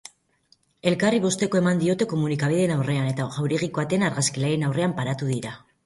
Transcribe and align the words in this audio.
Elkarri 0.91 1.19
bostekoa 1.25 1.61
eman 1.65 1.83
diote 1.85 2.09
komunikabideen 2.15 2.75
aurrean 2.79 3.13
eta 3.13 3.31
jauregiko 3.39 3.87
atean 3.87 4.11
argazkilarien 4.13 4.71
aurrean 4.73 5.01
paratu 5.03 5.35
dira. 5.35 5.59